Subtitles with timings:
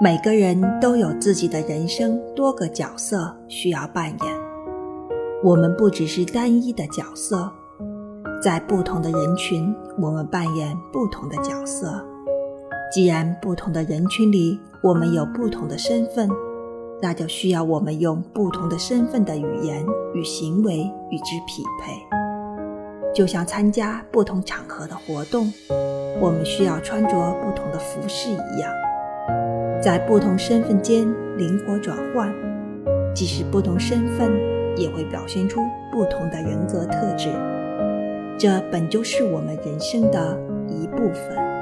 [0.00, 4.18] 每个人都有自己的人生多个角色需要扮演，
[5.42, 7.48] 我们不只是单一的角色，
[8.42, 12.04] 在不同的人群，我们扮演不同的角色。
[12.92, 16.28] 既然不同的人群里，我们有不同的身份，
[17.00, 20.78] 那就需要我们用不同的身份的语言与行为
[21.10, 21.92] 与之匹配。
[23.14, 25.52] 就像参加不同场合的活动，
[26.20, 27.10] 我们需要穿着
[27.44, 28.83] 不同的服饰一样。
[29.82, 31.06] 在不同身份间
[31.36, 32.32] 灵活转换，
[33.14, 34.32] 即使不同身份，
[34.76, 35.60] 也会表现出
[35.92, 37.28] 不同的人格特质。
[38.38, 40.38] 这本就是我们人生的
[40.68, 41.53] 一部分。